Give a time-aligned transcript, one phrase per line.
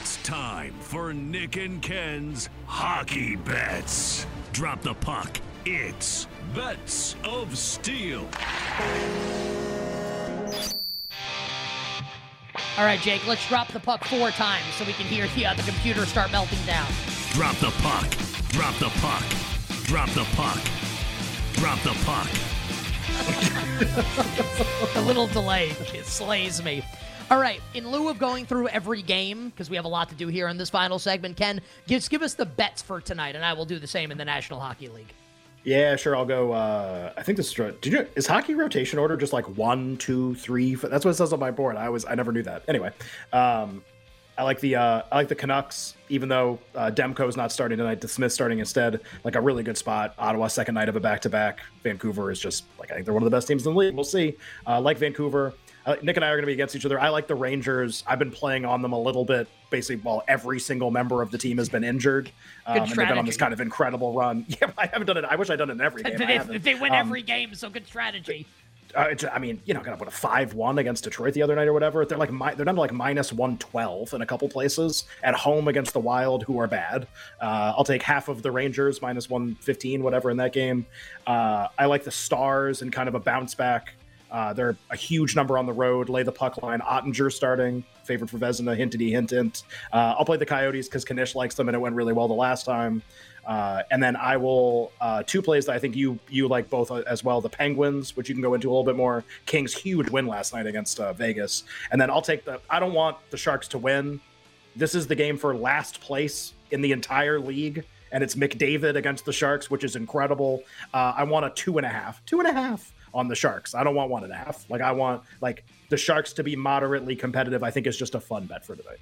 [0.00, 4.26] It's time for Nick and Ken's Hockey Bets.
[4.50, 5.38] Drop the puck.
[5.66, 8.26] It's Bets of Steel.
[12.78, 15.52] All right, Jake, let's drop the puck four times so we can hear the, uh,
[15.52, 16.90] the computer start melting down.
[17.32, 18.08] Drop the puck.
[18.48, 19.22] Drop the puck.
[19.84, 20.60] Drop the puck.
[21.56, 22.30] Drop the puck.
[24.94, 26.82] the little delay it slays me.
[27.30, 30.16] All right, in lieu of going through every game, because we have a lot to
[30.16, 33.44] do here in this final segment, Ken, just give us the bets for tonight, and
[33.44, 35.14] I will do the same in the National Hockey League.
[35.62, 36.16] Yeah, sure.
[36.16, 36.50] I'll go.
[36.50, 37.74] Uh, I think this is.
[37.80, 38.06] Did you?
[38.16, 40.74] Is hockey rotation order just like one, two, three?
[40.74, 41.76] That's what it says on my board.
[41.76, 42.04] I was.
[42.04, 42.64] I never knew that.
[42.66, 42.90] Anyway,
[43.32, 43.84] um,
[44.38, 44.76] I like the.
[44.76, 48.02] Uh, I like the Canucks, even though uh, Demko's not starting tonight.
[48.08, 49.02] Smith starting instead.
[49.22, 50.14] Like a really good spot.
[50.18, 51.60] Ottawa second night of a back to back.
[51.84, 53.94] Vancouver is just like I think they're one of the best teams in the league.
[53.94, 54.36] We'll see.
[54.66, 55.54] Uh, like Vancouver.
[55.86, 57.00] Uh, Nick and I are going to be against each other.
[57.00, 58.04] I like the Rangers.
[58.06, 61.38] I've been playing on them a little bit, basically, while every single member of the
[61.38, 62.30] team has been injured.
[62.66, 64.44] Um, and they've been on this kind of incredible run.
[64.60, 65.24] Yeah, I haven't done it.
[65.24, 66.18] I wish I'd done it in every game.
[66.18, 68.46] they, they win um, every game, so good strategy.
[68.94, 71.72] Uh, I mean, you know, got what a five-one against Detroit the other night or
[71.72, 72.04] whatever.
[72.04, 75.34] They're like mi- they're down to like minus one twelve in a couple places at
[75.34, 77.06] home against the Wild, who are bad.
[77.40, 80.86] Uh, I'll take half of the Rangers minus one fifteen, whatever in that game.
[81.26, 83.94] Uh, I like the Stars and kind of a bounce back
[84.30, 86.08] uh, they're a huge number on the road.
[86.08, 86.80] Lay the puck line.
[86.80, 88.78] Oettinger starting, favorite for Vezina.
[88.78, 89.62] Hintity, hint, hint.
[89.92, 92.34] Uh, I'll play the Coyotes because Knish likes them, and it went really well the
[92.34, 93.02] last time.
[93.46, 96.90] Uh, and then I will uh, two plays that I think you you like both
[96.90, 97.40] uh, as well.
[97.40, 99.24] The Penguins, which you can go into a little bit more.
[99.46, 102.60] Kings huge win last night against uh, Vegas, and then I'll take the.
[102.68, 104.20] I don't want the Sharks to win.
[104.76, 109.24] This is the game for last place in the entire league, and it's McDavid against
[109.24, 110.62] the Sharks, which is incredible.
[110.94, 113.74] Uh, I want a two and a half, two and a half on the Sharks.
[113.74, 114.68] I don't want one and a half.
[114.70, 117.62] Like I want like the Sharks to be moderately competitive.
[117.62, 119.00] I think is just a fun bet for tonight.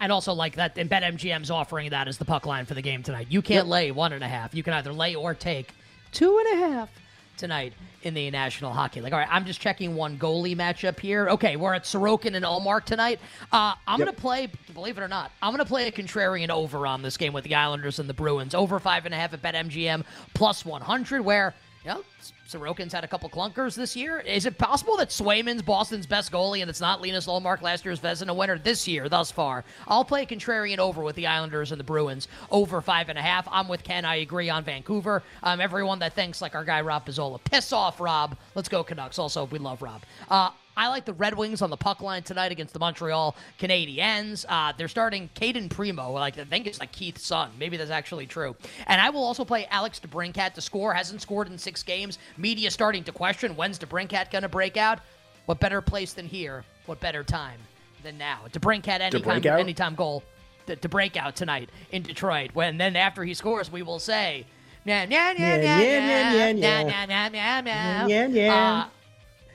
[0.00, 3.02] And also like that, and BetMGM's offering that as the puck line for the game
[3.02, 3.28] tonight.
[3.30, 3.72] You can't yep.
[3.72, 4.54] lay one and a half.
[4.54, 5.72] You can either lay or take
[6.12, 6.90] two and a half
[7.36, 9.12] tonight in the National Hockey League.
[9.12, 11.28] All right, I'm just checking one goalie matchup here.
[11.30, 13.18] Okay, we're at Sorokin and Ullmark tonight.
[13.52, 14.06] Uh, I'm yep.
[14.06, 17.02] going to play, believe it or not, I'm going to play a contrarian over on
[17.02, 18.54] this game with the Islanders and the Bruins.
[18.54, 22.02] Over five and a half at BetMGM plus 100, where you know,
[22.48, 24.20] Sorokin's had a couple clunkers this year.
[24.20, 28.00] Is it possible that Swayman's Boston's best goalie and it's not Linus Ullmark, last year's
[28.00, 29.64] Vezina winner this year thus far?
[29.86, 33.46] I'll play contrarian over with the Islanders and the Bruins over five and a half.
[33.50, 34.04] I'm with Ken.
[34.04, 35.22] I agree on Vancouver.
[35.42, 38.36] Um, everyone that thinks like our guy Rob Pizzola, piss off, Rob.
[38.54, 39.18] Let's go Canucks.
[39.18, 40.02] Also, we love Rob.
[40.30, 44.44] Uh, I like the Red Wings on the puck line tonight against the Montreal Canadiens.
[44.48, 47.50] Uh, they're starting Cayden Primeau, like I think it's like Keith's son.
[47.58, 48.56] Maybe that's actually true.
[48.86, 50.92] And I will also play Alex DeBrincat to score.
[50.92, 52.18] Hasn't scored in six games.
[52.36, 54.98] Media starting to question when's DeBrincat going to break out.
[55.46, 56.64] What better place than here?
[56.86, 57.60] What better time
[58.02, 58.40] than now?
[58.52, 60.22] DeBrincat anytime, anytime goal
[60.66, 62.50] to, to break out tonight in Detroit.
[62.54, 64.46] When then after he scores, we will say.
[64.86, 68.86] Yeah, yeah, yeah, yeah, yeah, yeah, yeah, yeah, yeah, yeah, yeah.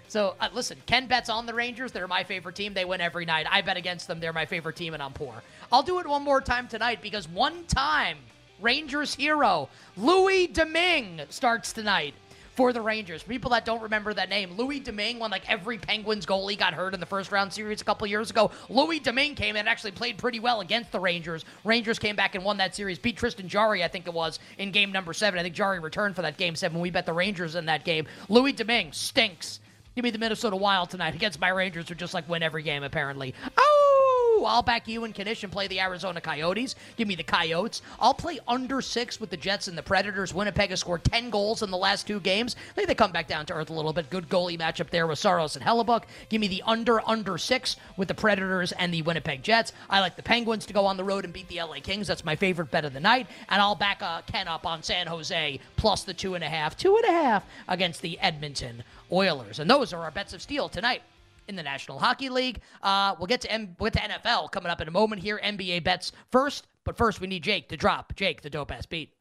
[0.09, 1.91] So uh, listen, Ken bets on the Rangers.
[1.91, 2.73] They're my favorite team.
[2.73, 3.45] They win every night.
[3.49, 4.19] I bet against them.
[4.19, 5.41] They're my favorite team, and I'm poor.
[5.71, 8.17] I'll do it one more time tonight because one time
[8.59, 12.15] Rangers hero Louis Domingue starts tonight
[12.55, 13.23] for the Rangers.
[13.23, 16.93] people that don't remember that name, Louis Domingue, when like every Penguins goalie got hurt
[16.93, 19.91] in the first round series a couple years ago, Louis Domingue came in and actually
[19.91, 21.45] played pretty well against the Rangers.
[21.63, 24.71] Rangers came back and won that series, beat Tristan Jarry, I think it was, in
[24.71, 25.39] game number seven.
[25.39, 26.81] I think Jarry returned for that game seven.
[26.81, 28.07] We bet the Rangers in that game.
[28.27, 29.61] Louis Domingue stinks.
[29.99, 32.83] Give me the Minnesota Wild tonight against my Rangers, who just like win every game
[32.83, 33.35] apparently.
[33.57, 36.75] Oh, I'll back you and Knish and play the Arizona Coyotes.
[36.95, 37.81] Give me the Coyotes.
[37.99, 40.33] I'll play under six with the Jets and the Predators.
[40.33, 42.55] Winnipeg has scored 10 goals in the last two games.
[42.69, 44.09] I think they come back down to earth a little bit.
[44.09, 46.03] Good goalie matchup there with Saros and Hellebuyck.
[46.29, 49.73] Give me the under under six with the Predators and the Winnipeg Jets.
[49.89, 52.07] I like the Penguins to go on the road and beat the LA Kings.
[52.07, 53.27] That's my favorite bet of the night.
[53.49, 56.77] And I'll back uh, Ken up on San Jose plus the two and a half,
[56.77, 59.59] two and a half against the Edmonton Oilers.
[59.59, 61.01] And those are our bets of steel tonight
[61.47, 62.61] in the National Hockey League.
[62.81, 65.39] Uh, we'll get to M- with to NFL coming up in a moment here.
[65.43, 68.15] NBA bets first, but first we need Jake to drop.
[68.15, 69.13] Jake, the dope ass beat.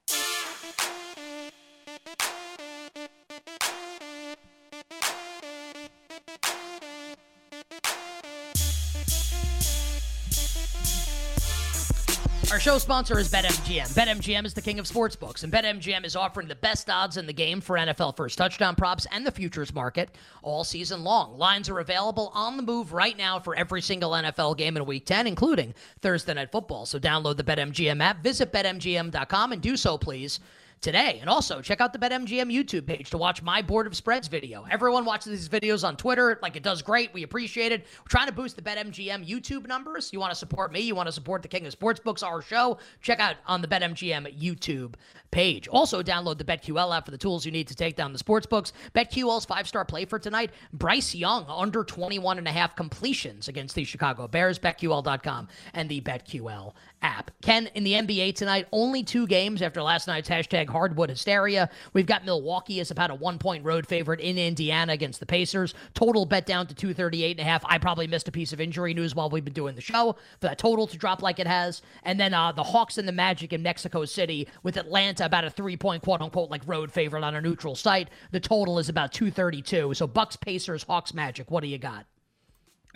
[12.69, 13.95] Show sponsor is BetMGM.
[13.95, 17.33] BetMGM is the king of sportsbooks, and BetMGM is offering the best odds in the
[17.33, 20.11] game for NFL first touchdown props and the futures market
[20.43, 21.39] all season long.
[21.39, 25.07] Lines are available on the move right now for every single NFL game in Week
[25.07, 25.73] 10, including
[26.03, 26.85] Thursday Night Football.
[26.85, 30.39] So download the BetMGM app, visit BetMGM.com, and do so, please
[30.81, 31.19] today.
[31.21, 34.67] And also check out the BetMGM YouTube page to watch my board of spreads video.
[34.71, 36.39] Everyone watches these videos on Twitter.
[36.43, 37.13] Like it does great.
[37.13, 37.87] We appreciate it.
[38.01, 40.13] We're trying to boost the BetMGM YouTube numbers.
[40.13, 40.81] You want to support me?
[40.81, 42.79] You want to support the King of Sportsbooks, our show?
[43.03, 44.95] Check out on the BetMGM YouTube
[45.31, 45.69] page.
[45.69, 48.47] Also, download the BetQL app for the tools you need to take down the sports
[48.47, 48.73] books.
[48.95, 53.85] BetQL's five-star play for tonight, Bryce Young under 21 and a half completions against the
[53.85, 56.73] Chicago Bears, BetQL.com and the BetQL
[57.03, 57.31] app.
[57.43, 61.71] Ken, in the NBA tonight, only two games after last night's hashtag hardwood hysteria.
[61.93, 65.75] We've got Milwaukee as about a one-point road favorite in Indiana against the Pacers.
[65.95, 67.65] Total bet down to 238 and a half.
[67.67, 70.49] I probably missed a piece of injury news while we've been doing the show for
[70.49, 71.83] that total to drop like it has.
[72.03, 75.51] And then uh, the Hawks and the Magic in Mexico City with Atlanta about a
[75.51, 78.09] three-point quote-unquote like road favorite on a neutral site.
[78.33, 79.95] The total is about 232.
[79.95, 81.51] So Bucks, Pacers, Hawks, Magic.
[81.51, 82.07] What do you got?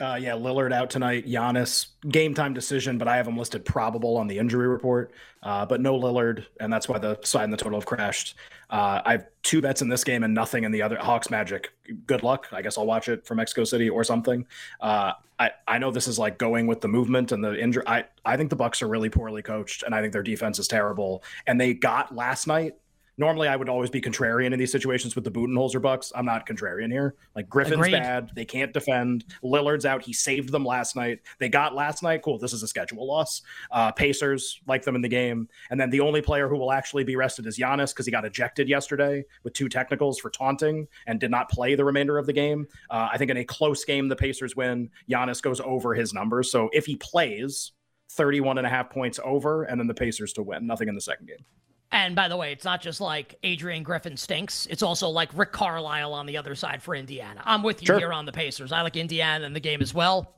[0.03, 1.29] Uh, yeah, Lillard out tonight.
[1.29, 5.13] Giannis game time decision, but I have him listed probable on the injury report.
[5.45, 8.35] Uh, but no Lillard, and that's why the side and the total have crashed.
[8.69, 10.97] Uh, I have two bets in this game and nothing in the other.
[10.97, 11.71] Hawks Magic.
[12.07, 12.49] Good luck.
[12.51, 14.45] I guess I'll watch it for Mexico City or something.
[14.81, 17.85] Uh, I I know this is like going with the movement and the injury.
[17.87, 20.67] I I think the Bucks are really poorly coached, and I think their defense is
[20.67, 21.23] terrible.
[21.47, 22.75] And they got last night
[23.19, 26.13] Normally, I would always be contrarian in these situations with the Budenholzer Bucks.
[26.15, 27.15] I'm not contrarian here.
[27.37, 27.93] Like Griffin's Agreed.
[27.93, 28.31] bad.
[28.35, 29.27] They can't defend.
[29.45, 30.03] Lillard's out.
[30.03, 31.21] He saved them last night.
[31.39, 32.23] They got last night.
[32.23, 32.39] Cool.
[32.39, 33.43] This is a schedule loss.
[33.71, 35.49] Uh, Pacers like them in the game.
[35.71, 38.25] And then the only player who will actually be rested is Giannis because he got
[38.25, 42.33] ejected yesterday with two technicals for taunting and did not play the remainder of the
[42.33, 42.67] game.
[42.91, 44.91] Uh, I think in a close game, the Pacers win.
[45.11, 46.51] Giannis goes over his numbers.
[46.51, 47.73] So if he plays,
[48.13, 50.67] 31 and a half points over, and then the Pacers to win.
[50.67, 51.45] Nothing in the second game.
[51.93, 54.67] And by the way, it's not just like Adrian Griffin stinks.
[54.71, 57.43] It's also like Rick Carlisle on the other side for Indiana.
[57.45, 57.99] I'm with you sure.
[57.99, 58.73] here on the Pacers.
[58.73, 60.35] I like Indiana in the game as well.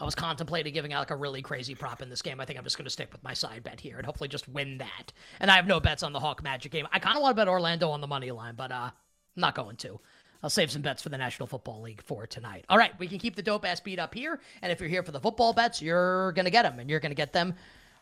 [0.00, 2.40] I was contemplating giving out like a really crazy prop in this game.
[2.40, 4.48] I think I'm just going to stick with my side bet here and hopefully just
[4.48, 5.12] win that.
[5.40, 6.86] And I have no bets on the Hawk Magic game.
[6.92, 8.92] I kind of want to bet Orlando on the money line, but uh, I'm
[9.36, 10.00] not going to.
[10.42, 12.64] I'll save some bets for the National Football League for tonight.
[12.70, 14.40] All right, we can keep the dope ass beat up here.
[14.62, 17.00] And if you're here for the football bets, you're going to get them, and you're
[17.00, 17.54] going to get them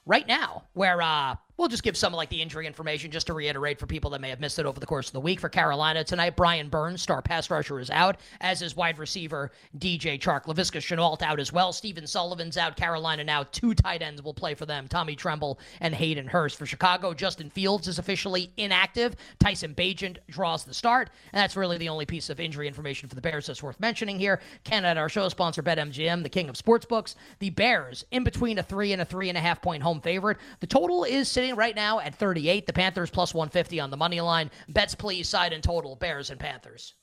[0.07, 3.79] right now, where uh, we'll just give some like the injury information just to reiterate
[3.79, 5.41] for people that may have missed it over the course of the week.
[5.41, 10.19] For Carolina tonight, Brian Burns, star pass rusher, is out, as is wide receiver DJ
[10.19, 10.45] Chark.
[10.45, 11.73] Laviska Shenault out as well.
[11.73, 12.77] Stephen Sullivan's out.
[12.77, 16.57] Carolina now two tight ends will play for them: Tommy Tremble and Hayden Hurst.
[16.57, 19.17] For Chicago, Justin Fields is officially inactive.
[19.39, 23.15] Tyson Bagent draws the start, and that's really the only piece of injury information for
[23.15, 24.41] the Bears that's worth mentioning here.
[24.65, 27.17] Ken Canada, our show sponsor, BetMGM, the king of sportsbooks.
[27.41, 30.39] The Bears in between a three and a three and a half point home favorite.
[30.61, 32.67] The total is sitting right now at 38.
[32.67, 34.51] The Panthers plus 150 on the money line.
[34.69, 36.95] Bets, please, side and total, Bears and Panthers.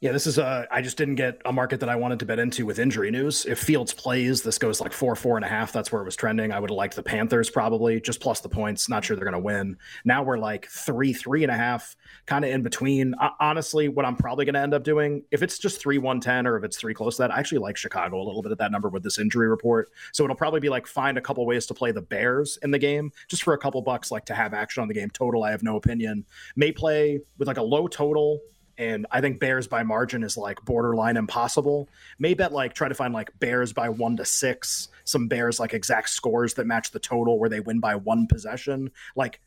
[0.00, 0.64] Yeah, this is a.
[0.70, 3.44] I just didn't get a market that I wanted to bet into with injury news.
[3.46, 5.72] If Fields plays, this goes like four, four and a half.
[5.72, 6.52] That's where it was trending.
[6.52, 8.88] I would have liked the Panthers probably, just plus the points.
[8.88, 9.76] Not sure they're gonna win.
[10.04, 11.96] Now we're like three, three and a half,
[12.26, 13.12] kind of in between.
[13.40, 16.56] Honestly, what I'm probably gonna end up doing, if it's just three one ten or
[16.56, 18.70] if it's three close to that, I actually like Chicago a little bit at that
[18.70, 19.90] number with this injury report.
[20.12, 22.78] So it'll probably be like find a couple ways to play the Bears in the
[22.78, 25.10] game, just for a couple bucks, like to have action on the game.
[25.10, 26.24] Total, I have no opinion.
[26.54, 28.38] May play with like a low total
[28.78, 31.88] and I think Bears by margin is like borderline impossible.
[32.18, 35.74] May bet like try to find like Bears by one to six, some Bears like
[35.74, 38.92] exact scores that match the total where they win by one possession.
[39.16, 39.40] Like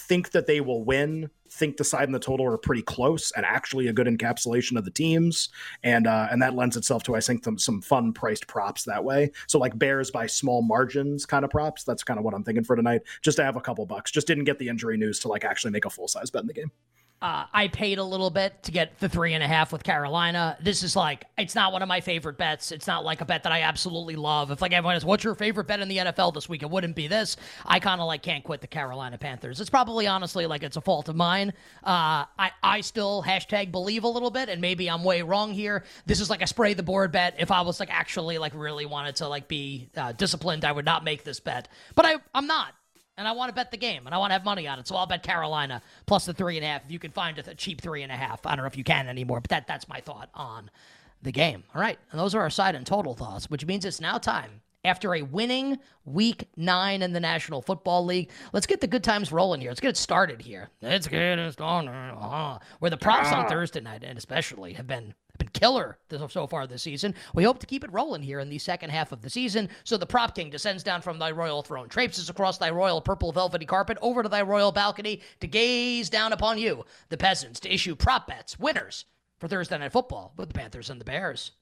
[0.00, 3.44] think that they will win, think the side and the total are pretty close and
[3.44, 5.50] actually a good encapsulation of the teams.
[5.82, 9.04] And uh, and that lends itself to I think some, some fun priced props that
[9.04, 9.32] way.
[9.48, 11.84] So like Bears by small margins kind of props.
[11.84, 13.02] That's kind of what I'm thinking for tonight.
[13.20, 14.10] Just to have a couple bucks.
[14.10, 16.48] Just didn't get the injury news to like actually make a full size bet in
[16.48, 16.72] the game.
[17.20, 20.56] Uh, I paid a little bit to get the three and a half with Carolina.
[20.62, 22.70] This is like, it's not one of my favorite bets.
[22.70, 24.52] It's not like a bet that I absolutely love.
[24.52, 26.62] If like everyone is, what's your favorite bet in the NFL this week?
[26.62, 27.36] It wouldn't be this.
[27.66, 29.60] I kind of like can't quit the Carolina Panthers.
[29.60, 31.52] It's probably honestly like it's a fault of mine.
[31.82, 35.84] Uh, I I still hashtag believe a little bit, and maybe I'm way wrong here.
[36.06, 37.34] This is like a spray the board bet.
[37.38, 40.84] If I was like actually like really wanted to like be uh, disciplined, I would
[40.84, 41.66] not make this bet.
[41.96, 42.74] But I I'm not
[43.18, 44.88] and I want to bet the game, and I want to have money on it.
[44.88, 46.84] So I'll bet Carolina plus the three and a half.
[46.86, 48.84] If you can find a cheap three and a half, I don't know if you
[48.84, 50.70] can anymore, but that that's my thought on
[51.22, 51.64] the game.
[51.74, 54.62] All right, and those are our side and total thoughts, which means it's now time
[54.84, 58.30] after a winning week nine in the National Football League.
[58.52, 59.70] Let's get the good times rolling here.
[59.70, 60.70] Let's get it started here.
[60.80, 61.90] Let's get it started.
[61.90, 62.58] Uh-huh.
[62.78, 65.14] Where the props on Thursday night, and especially, have been
[65.58, 65.98] killer
[66.28, 67.14] so far this season.
[67.34, 69.68] We hope to keep it rolling here in the second half of the season.
[69.84, 73.32] So the prop king descends down from thy royal throne, traipses across thy royal purple
[73.32, 77.72] velvety carpet over to thy royal balcony to gaze down upon you, the peasants, to
[77.72, 79.04] issue prop bets, winners
[79.38, 81.52] for Thursday Night Football with the Panthers and the Bears.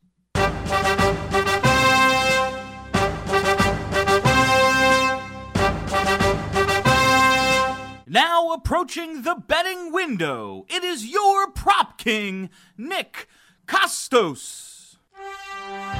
[8.08, 10.64] Now approaching the betting window.
[10.68, 13.26] It is your prop king, Nick
[13.66, 14.96] Kostos.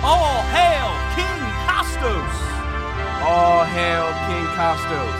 [0.02, 2.34] All hail King Kostos.
[3.26, 5.18] All hail King Kostos.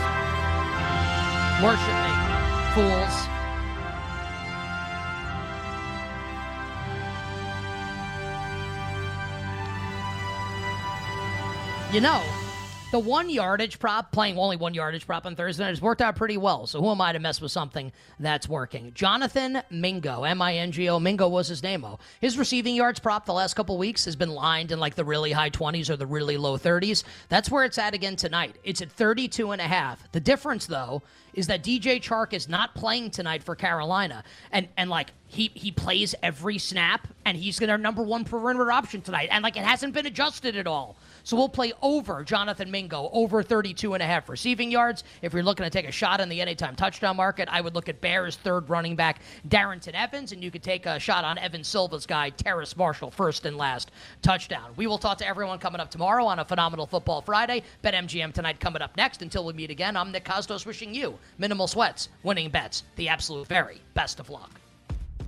[1.61, 2.13] Worship me,
[2.73, 3.15] fools.
[11.91, 12.21] You know,
[12.89, 16.15] the one yardage prop, playing only one yardage prop on Thursday night, has worked out
[16.15, 16.67] pretty well.
[16.67, 18.93] So who am I to mess with something that's working?
[18.93, 21.81] Jonathan Mingo, M I N G O, Mingo was his name.
[21.81, 21.99] -o.
[22.21, 25.33] His receiving yards prop the last couple weeks has been lined in like the really
[25.33, 27.03] high 20s or the really low 30s.
[27.27, 28.55] That's where it's at again tonight.
[28.63, 30.09] It's at 32 and a half.
[30.13, 31.03] The difference though
[31.37, 34.23] is that DJ Chark is not playing tonight for Carolina.
[34.51, 39.01] And and like he he plays every snap and he's gonna number one perimeter option
[39.01, 39.29] tonight.
[39.31, 40.97] And like it hasn't been adjusted at all.
[41.23, 45.03] So we'll play over Jonathan Mingo, over 32 and a half receiving yards.
[45.21, 47.89] If you're looking to take a shot in the anytime touchdown market, I would look
[47.89, 51.63] at Bears third running back Darrynton Evans, and you could take a shot on Evan
[51.63, 53.91] Silva's guy, Terrace Marshall, first and last
[54.21, 54.71] touchdown.
[54.77, 57.61] We will talk to everyone coming up tomorrow on a phenomenal football Friday.
[57.83, 59.21] BetMGM tonight coming up next.
[59.21, 63.47] Until we meet again, I'm Nick Kostos wishing you minimal sweats, winning bets, the absolute
[63.47, 64.59] very best of luck.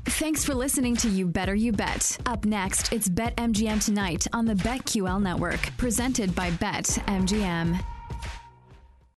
[0.06, 2.18] Thanks for listening to You Better You Bet.
[2.25, 7.79] Up next, it's Bet MGM tonight on the BetQL network, presented by Bet MGM.